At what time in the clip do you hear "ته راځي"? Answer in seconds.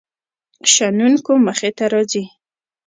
1.77-2.23